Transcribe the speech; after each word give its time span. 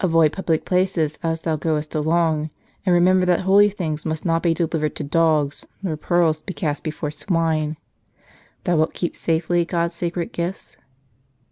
Avoid 0.00 0.32
public 0.32 0.64
places 0.64 1.20
as 1.22 1.42
thou 1.42 1.54
goest 1.54 1.94
along; 1.94 2.50
and 2.84 2.92
remember 2.92 3.24
that 3.26 3.42
holy 3.42 3.70
things 3.70 4.04
must 4.04 4.24
not 4.24 4.42
be 4.42 4.54
delivered 4.54 4.96
to 4.96 5.04
dogs, 5.04 5.64
nor 5.84 5.96
pearls 5.96 6.42
be 6.42 6.52
cast 6.52 6.82
before 6.82 7.12
swine. 7.12 7.76
Thou 8.64 8.76
wilt 8.76 8.92
keep 8.92 9.14
safely 9.14 9.64
God's 9.64 9.94
sacred 9.94 10.32
gifts? 10.32 10.78